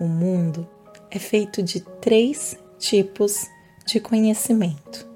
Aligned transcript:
O 0.00 0.06
mundo 0.06 0.68
é 1.10 1.18
feito 1.18 1.62
de 1.62 1.80
três 1.80 2.58
tipos 2.78 3.48
de 3.86 4.00
conhecimento: 4.00 5.08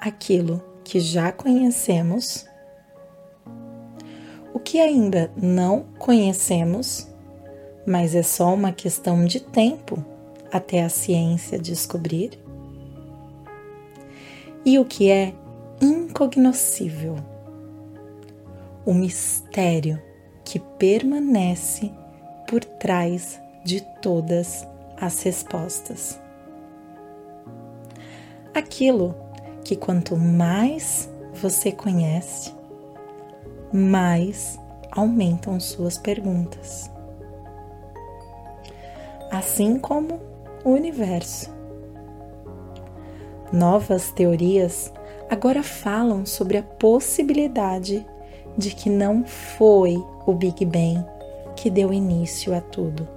aquilo 0.00 0.62
que 0.84 1.00
já 1.00 1.32
conhecemos, 1.32 2.46
o 4.52 4.60
que 4.60 4.80
ainda 4.80 5.32
não 5.36 5.84
conhecemos, 5.98 7.08
mas 7.84 8.14
é 8.14 8.22
só 8.22 8.54
uma 8.54 8.70
questão 8.70 9.24
de 9.24 9.40
tempo 9.40 10.04
até 10.52 10.84
a 10.84 10.88
ciência 10.88 11.58
descobrir, 11.58 12.38
e 14.64 14.78
o 14.78 14.84
que 14.84 15.10
é 15.10 15.34
incognoscível, 15.80 17.16
o 18.86 18.94
mistério 18.94 20.00
que 20.44 20.60
permanece 20.60 21.92
por 22.46 22.64
trás 22.64 23.40
de 23.64 23.80
todas 23.80 24.66
as 25.00 25.22
respostas. 25.22 26.20
Aquilo 28.54 29.14
que 29.64 29.74
quanto 29.74 30.16
mais 30.16 31.10
você 31.32 31.72
conhece, 31.72 32.52
mais 33.72 34.58
aumentam 34.92 35.58
suas 35.58 35.98
perguntas. 35.98 36.90
Assim 39.30 39.78
como 39.78 40.20
o 40.64 40.70
universo. 40.70 41.52
Novas 43.52 44.12
teorias 44.12 44.92
agora 45.28 45.62
falam 45.62 46.24
sobre 46.24 46.58
a 46.58 46.62
possibilidade 46.62 48.06
de 48.56 48.70
que 48.70 48.88
não 48.88 49.24
foi 49.24 49.96
o 50.26 50.32
Big 50.32 50.64
Bang 50.64 51.04
que 51.56 51.70
deu 51.70 51.92
início 51.92 52.54
a 52.54 52.60
tudo. 52.60 53.08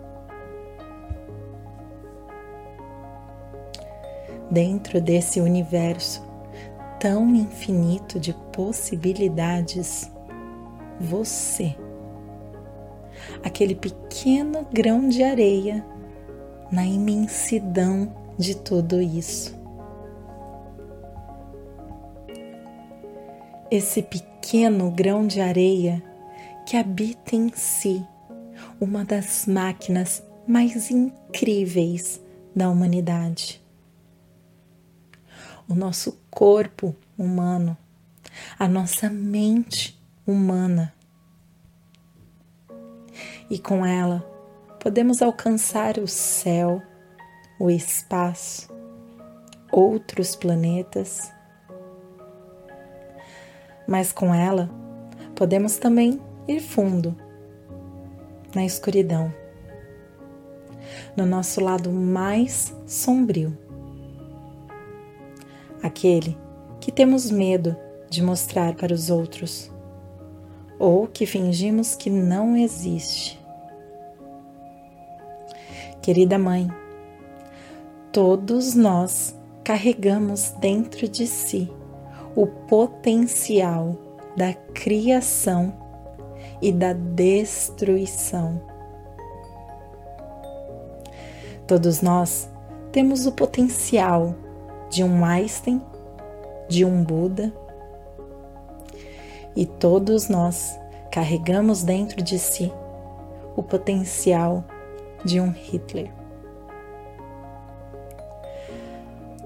Dentro 4.50 5.02
desse 5.02 5.42
universo 5.42 6.26
tão 7.00 7.36
infinito 7.36 8.20
de 8.20 8.34
possibilidades, 8.52 10.12
você, 11.00 11.76
aquele 13.44 13.76
pequeno 13.76 14.66
grão 14.72 15.08
de 15.08 15.24
areia 15.24 15.86
na 16.72 16.86
imensidão 16.86 18.14
de 18.38 18.56
tudo 18.56 19.02
isso. 19.02 19.56
Esse 23.70 24.02
pequeno 24.02 24.90
grão 24.90 25.28
de 25.28 25.42
areia 25.42 26.02
que 26.66 26.78
habita 26.78 27.36
em 27.36 27.52
si 27.54 28.06
uma 28.80 29.04
das 29.04 29.46
máquinas 29.48 30.24
mais 30.48 30.92
incríveis 30.92 32.22
da 32.56 32.70
humanidade. 32.70 33.62
O 35.68 35.74
nosso 35.74 36.20
corpo 36.30 36.96
humano, 37.18 37.76
a 38.58 38.68
nossa 38.68 39.10
mente 39.10 40.00
humana. 40.26 40.94
E 43.50 43.58
com 43.58 43.86
ela 43.86 44.20
podemos 44.80 45.22
alcançar 45.22 45.98
o 45.98 46.08
céu, 46.08 46.82
o 47.60 47.70
espaço, 47.70 48.70
outros 49.72 50.36
planetas. 50.36 51.32
Mas 53.88 54.12
com 54.12 54.34
ela 54.34 54.70
podemos 55.36 55.78
também 55.78 56.22
ir 56.48 56.62
fundo 56.62 57.27
na 58.54 58.66
escuridão, 58.66 59.34
no 61.16 61.26
nosso 61.26 61.62
lado 61.62 61.92
mais 61.92 62.74
sombrio, 62.86 63.58
aquele 65.82 66.38
que 66.80 66.92
temos 66.92 67.30
medo 67.30 67.76
de 68.10 68.24
mostrar 68.24 68.76
para 68.76 68.94
os 68.94 69.10
outros 69.10 69.72
ou 70.80 71.08
que 71.08 71.26
fingimos 71.26 71.96
que 71.96 72.10
não 72.10 72.56
existe. 72.56 73.40
Querida 76.02 76.38
Mãe, 76.38 76.72
todos 78.12 78.74
nós 78.76 79.36
carregamos 79.64 80.52
dentro 80.60 81.08
de 81.08 81.28
si 81.28 81.70
o 82.36 82.48
potencial 82.48 83.98
da 84.38 84.54
criação 84.54 85.87
e 86.62 86.72
da 86.72 86.94
destruição. 86.94 88.62
Todos 91.66 92.02
nós 92.02 92.50
temos 92.92 93.26
o 93.26 93.32
potencial 93.32 94.34
de 94.90 95.04
um 95.04 95.26
Einstein, 95.26 95.82
de 96.70 96.86
um 96.86 97.04
Buda, 97.04 97.54
e 99.56 99.66
todos 99.66 100.30
nós 100.30 100.80
carregamos 101.12 101.84
dentro 101.84 102.22
de 102.22 102.38
si 102.40 102.72
o 103.56 103.64
potencial 103.64 104.64
de 105.26 105.42
um 105.42 105.50
Hitler. 105.50 106.12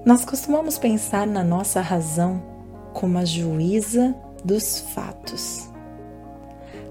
Nós 0.04 0.24
costumamos 0.24 0.78
pensar 0.78 1.26
na 1.26 1.42
nossa 1.42 1.80
razão 1.80 2.42
como 2.92 3.18
a 3.18 3.24
juíza 3.24 4.14
dos 4.44 4.80
fatos, 4.80 5.71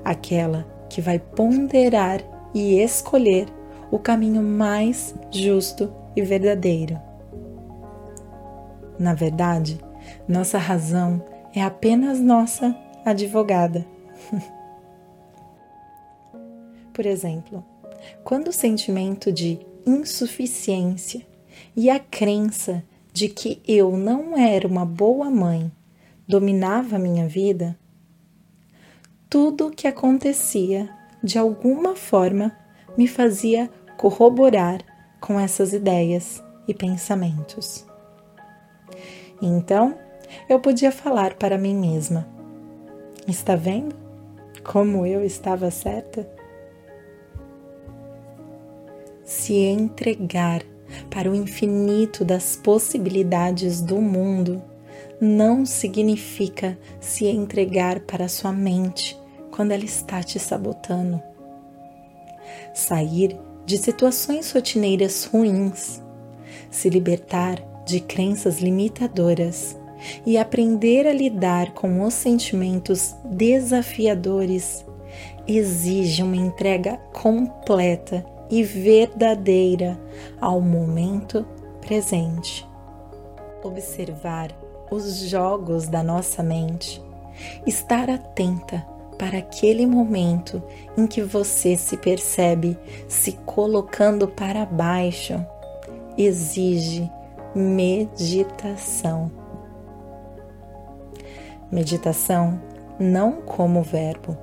aquela 0.03 0.65
que 0.89 1.01
vai 1.01 1.19
ponderar 1.19 2.21
e 2.53 2.79
escolher 2.79 3.47
o 3.89 3.97
caminho 3.99 4.41
mais 4.41 5.15
justo 5.31 5.93
e 6.15 6.21
verdadeiro. 6.21 6.99
Na 8.99 9.13
verdade, 9.13 9.79
nossa 10.27 10.57
razão 10.57 11.23
é 11.53 11.61
apenas 11.61 12.19
nossa 12.19 12.75
advogada. 13.05 13.85
Por 16.93 17.05
exemplo, 17.05 17.63
quando 18.23 18.49
o 18.49 18.53
sentimento 18.53 19.31
de 19.31 19.59
insuficiência 19.85 21.25
e 21.75 21.89
a 21.89 21.99
crença 21.99 22.83
de 23.13 23.27
que 23.27 23.61
eu 23.67 23.97
não 23.97 24.37
era 24.37 24.67
uma 24.67 24.85
boa 24.85 25.29
mãe 25.29 25.71
dominava 26.27 26.99
minha 26.99 27.27
vida, 27.27 27.77
tudo 29.31 29.67
o 29.67 29.71
que 29.71 29.87
acontecia 29.87 30.89
de 31.23 31.39
alguma 31.39 31.95
forma 31.95 32.51
me 32.97 33.07
fazia 33.07 33.69
corroborar 33.97 34.81
com 35.21 35.39
essas 35.39 35.71
ideias 35.71 36.43
e 36.67 36.73
pensamentos. 36.73 37.85
Então, 39.41 39.97
eu 40.49 40.59
podia 40.59 40.91
falar 40.91 41.35
para 41.35 41.57
mim 41.57 41.73
mesma: 41.73 42.27
Está 43.25 43.55
vendo 43.55 43.95
como 44.65 45.05
eu 45.05 45.23
estava 45.23 45.71
certa? 45.71 46.29
Se 49.23 49.53
entregar 49.53 50.61
para 51.09 51.31
o 51.31 51.35
infinito 51.35 52.25
das 52.25 52.57
possibilidades 52.57 53.79
do 53.79 54.01
mundo 54.01 54.61
não 55.21 55.65
significa 55.65 56.77
se 56.99 57.27
entregar 57.27 58.01
para 58.01 58.27
sua 58.27 58.51
mente 58.51 59.20
quando 59.61 59.73
ela 59.73 59.85
está 59.85 60.23
te 60.23 60.39
sabotando. 60.39 61.21
Sair 62.73 63.39
de 63.63 63.77
situações 63.77 64.51
rotineiras 64.51 65.25
ruins, 65.25 66.01
se 66.71 66.89
libertar 66.89 67.59
de 67.85 67.99
crenças 67.99 68.59
limitadoras 68.59 69.79
e 70.25 70.35
aprender 70.35 71.05
a 71.05 71.13
lidar 71.13 71.75
com 71.75 72.01
os 72.01 72.15
sentimentos 72.15 73.13
desafiadores 73.23 74.83
exige 75.47 76.23
uma 76.23 76.37
entrega 76.37 76.97
completa 77.13 78.25
e 78.49 78.63
verdadeira 78.63 79.95
ao 80.39 80.59
momento 80.59 81.45
presente. 81.81 82.67
Observar 83.63 84.49
os 84.89 85.19
jogos 85.19 85.87
da 85.87 86.01
nossa 86.01 86.41
mente, 86.41 86.99
estar 87.67 88.09
atenta 88.09 88.89
para 89.21 89.37
aquele 89.37 89.85
momento 89.85 90.61
em 90.97 91.05
que 91.05 91.21
você 91.21 91.77
se 91.77 91.95
percebe 91.95 92.75
se 93.07 93.33
colocando 93.45 94.27
para 94.27 94.65
baixo, 94.65 95.45
exige 96.17 97.07
meditação 97.53 99.31
Meditação 101.71 102.61
não 102.99 103.41
como 103.41 103.81
verbo. 103.81 104.37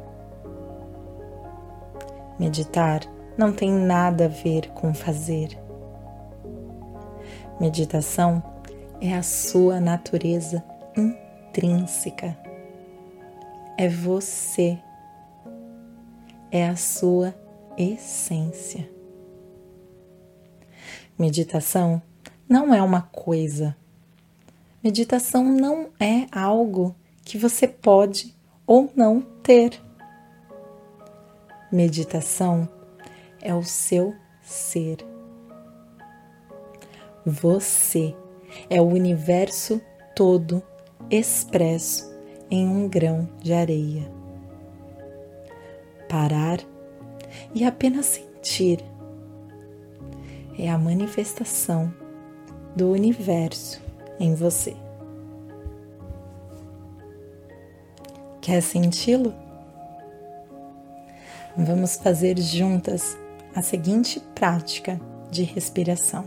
Meditar 2.39 3.03
não 3.37 3.53
tem 3.53 3.71
nada 3.71 4.25
a 4.25 4.29
ver 4.29 4.71
com 4.71 4.95
fazer. 4.95 5.51
Meditação 7.61 8.43
é 8.99 9.15
a 9.15 9.23
sua 9.23 9.79
natureza 9.79 10.65
intrínseca. 10.97 12.48
É 13.81 13.89
você. 13.89 14.77
É 16.51 16.69
a 16.69 16.75
sua 16.75 17.33
essência. 17.77 18.91
Meditação 21.17 22.03
não 22.49 22.75
é 22.75 22.83
uma 22.83 23.03
coisa. 23.03 23.77
Meditação 24.83 25.45
não 25.45 25.91
é 26.01 26.27
algo 26.33 26.93
que 27.23 27.39
você 27.39 27.69
pode 27.69 28.35
ou 28.67 28.91
não 28.97 29.21
ter. 29.45 29.81
Meditação 31.71 32.69
é 33.41 33.55
o 33.55 33.63
seu 33.63 34.13
ser. 34.43 35.07
Você 37.25 38.13
é 38.69 38.81
o 38.81 38.87
universo 38.87 39.81
todo 40.17 40.61
expresso 41.09 42.18
em 42.51 42.67
um 42.69 42.89
grão 42.89 43.29
de 43.41 43.53
areia. 43.53 44.11
Parar 46.09 46.61
e 47.55 47.65
apenas 47.65 48.07
sentir 48.07 48.85
é 50.59 50.71
a 50.71 50.79
manifestação 50.79 51.93
do 52.75 52.91
universo 52.91 53.81
em 54.19 54.35
você. 54.35 54.77
Quer 58.41 58.63
senti-lo? 58.63 59.35
Vamos 61.57 61.97
fazer 61.97 62.39
juntas 62.39 63.19
a 63.55 63.63
seguinte 63.63 64.21
prática 64.35 65.01
de 65.31 65.43
respiração. 65.43 66.25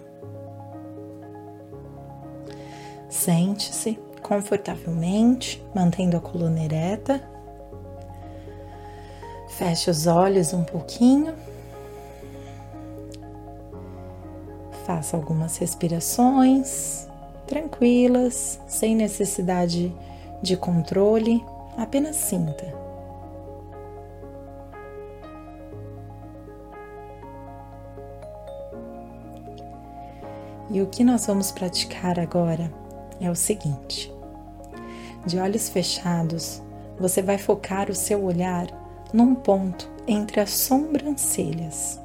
Sente-se 3.10 3.98
confortavelmente, 4.22 5.64
mantendo 5.74 6.18
a 6.18 6.20
coluna 6.22 6.64
ereta. 6.64 7.22
Feche 9.50 9.90
os 9.90 10.08
olhos 10.08 10.54
um 10.54 10.64
pouquinho. 10.64 11.34
Faça 14.86 15.16
algumas 15.16 15.58
respirações 15.58 17.08
tranquilas, 17.52 18.62
sem 18.66 18.96
necessidade 18.96 19.94
de 20.42 20.56
controle, 20.56 21.44
apenas 21.78 22.16
sinta. 22.16 22.74
E 30.70 30.82
o 30.82 30.88
que 30.88 31.04
nós 31.04 31.26
vamos 31.26 31.52
praticar 31.52 32.18
agora 32.18 32.72
é 33.22 33.30
o 33.30 33.36
seguinte: 33.36 34.12
de 35.26 35.40
olhos 35.40 35.70
fechados, 35.70 36.62
você 37.00 37.22
vai 37.22 37.38
focar 37.38 37.90
o 37.90 37.96
seu 37.96 38.24
olhar 38.24 38.68
num 39.14 39.36
ponto 39.36 39.90
entre 40.08 40.40
as 40.40 40.52
sobrancelhas. 40.52 42.00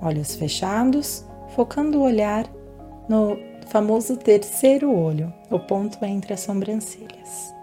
Olhos 0.00 0.34
fechados, 0.34 1.24
focando 1.54 1.98
o 1.98 2.02
olhar 2.02 2.46
no 3.08 3.36
famoso 3.66 4.16
terceiro 4.16 4.94
olho, 4.94 5.32
o 5.50 5.58
ponto 5.58 6.04
entre 6.04 6.34
as 6.34 6.40
sobrancelhas. 6.40 7.54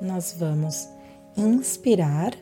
Nós 0.00 0.36
vamos 0.38 0.88
inspirar, 1.36 2.32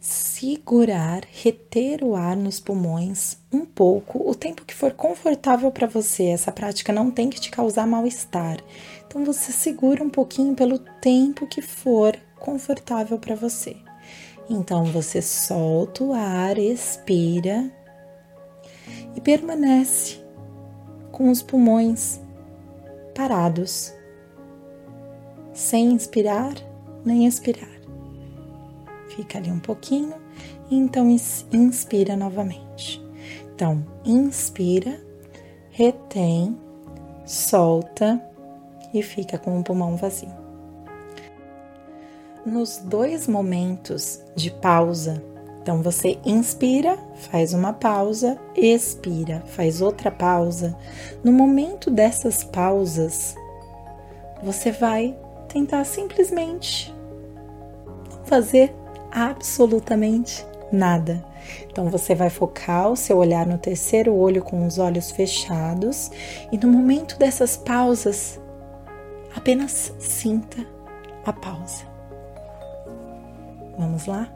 segurar, 0.00 1.24
reter 1.30 2.02
o 2.02 2.16
ar 2.16 2.34
nos 2.34 2.58
pulmões 2.58 3.36
um 3.52 3.66
pouco, 3.66 4.28
o 4.28 4.34
tempo 4.34 4.64
que 4.64 4.74
for 4.74 4.92
confortável 4.92 5.70
para 5.70 5.86
você. 5.86 6.24
Essa 6.24 6.50
prática 6.50 6.92
não 6.92 7.10
tem 7.10 7.28
que 7.28 7.40
te 7.40 7.50
causar 7.50 7.86
mal-estar. 7.86 8.58
Então 9.06 9.24
você 9.24 9.52
segura 9.52 10.02
um 10.02 10.08
pouquinho 10.08 10.54
pelo 10.54 10.78
tempo 10.78 11.46
que 11.46 11.60
for 11.60 12.16
confortável 12.38 13.18
para 13.18 13.34
você. 13.34 13.76
Então 14.48 14.84
você 14.84 15.20
solta 15.20 16.02
o 16.02 16.12
ar, 16.14 16.58
expira 16.58 17.70
e 19.14 19.20
permanece 19.20 20.18
com 21.12 21.30
os 21.30 21.42
pulmões 21.42 22.18
parados, 23.14 23.92
sem 25.52 25.92
inspirar 25.92 26.54
nem 27.04 27.26
expirar. 27.26 27.79
Fica 29.14 29.38
ali 29.38 29.50
um 29.50 29.60
pouquinho 29.60 30.14
e 30.70 30.76
então 30.76 31.08
inspira 31.52 32.16
novamente. 32.16 33.02
Então, 33.54 33.84
inspira, 34.04 35.00
retém, 35.70 36.56
solta 37.26 38.20
e 38.94 39.02
fica 39.02 39.38
com 39.38 39.58
o 39.58 39.62
pulmão 39.62 39.96
vazio 39.96 40.40
nos 42.44 42.78
dois 42.78 43.26
momentos 43.26 44.22
de 44.34 44.50
pausa. 44.50 45.22
Então 45.62 45.82
você 45.82 46.18
inspira, 46.24 46.98
faz 47.30 47.52
uma 47.52 47.72
pausa, 47.72 48.38
expira, 48.56 49.42
faz 49.46 49.80
outra 49.80 50.10
pausa. 50.10 50.76
No 51.22 51.32
momento 51.32 51.90
dessas 51.90 52.42
pausas, 52.42 53.34
você 54.42 54.72
vai 54.72 55.16
tentar 55.48 55.84
simplesmente 55.84 56.94
fazer 58.24 58.74
absolutamente 59.10 60.44
nada. 60.72 61.24
Então 61.66 61.88
você 61.88 62.14
vai 62.14 62.30
focar 62.30 62.90
o 62.90 62.96
seu 62.96 63.18
olhar 63.18 63.46
no 63.46 63.58
terceiro 63.58 64.14
olho 64.14 64.42
com 64.42 64.66
os 64.66 64.78
olhos 64.78 65.10
fechados 65.10 66.10
e 66.52 66.58
no 66.58 66.68
momento 66.68 67.18
dessas 67.18 67.56
pausas, 67.56 68.40
apenas 69.34 69.92
sinta 69.98 70.64
a 71.24 71.32
pausa. 71.32 71.84
Vamos 73.78 74.06
lá? 74.06 74.28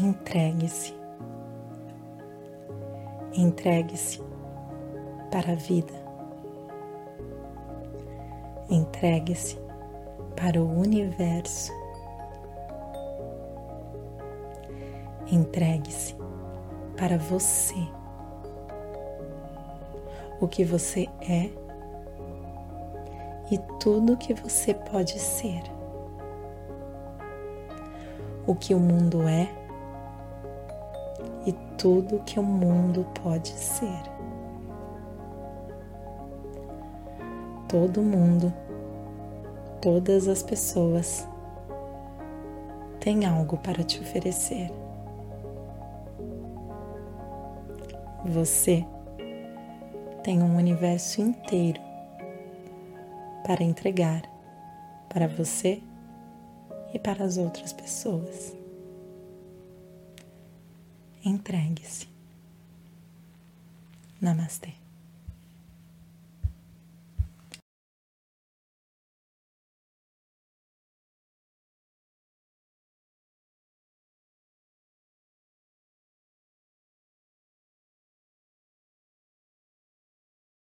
Entregue-se. 0.00 0.94
Entregue-se 3.34 4.22
para 5.30 5.52
a 5.52 5.56
vida. 5.56 5.92
Entregue-se 8.70 9.58
para 10.36 10.60
o 10.60 10.80
universo. 10.80 11.72
Entregue-se 15.30 16.14
para 16.96 17.18
você. 17.18 17.76
O 20.40 20.46
que 20.46 20.64
você 20.64 21.08
é 21.28 21.50
e 23.50 23.58
tudo 23.80 24.16
que 24.16 24.34
você 24.34 24.74
pode 24.74 25.18
ser. 25.18 25.62
O 28.46 28.54
que 28.54 28.74
o 28.74 28.78
mundo 28.78 29.26
é 29.28 29.67
e 31.48 31.52
tudo 31.76 32.22
que 32.24 32.38
o 32.38 32.42
mundo 32.42 33.06
pode 33.22 33.48
ser. 33.48 34.02
Todo 37.68 38.02
mundo, 38.02 38.52
todas 39.80 40.28
as 40.28 40.42
pessoas 40.42 41.28
têm 43.00 43.26
algo 43.26 43.56
para 43.58 43.82
te 43.82 44.00
oferecer. 44.00 44.70
você 48.24 48.84
tem 50.22 50.42
um 50.42 50.56
universo 50.56 51.20
inteiro 51.20 51.80
para 53.44 53.64
entregar 53.64 54.22
para 55.08 55.26
você 55.26 55.82
e 56.92 56.98
para 56.98 57.24
as 57.24 57.38
outras 57.38 57.72
pessoas. 57.72 58.57
Entregue-se. 61.24 62.06
Namastê. 64.20 64.72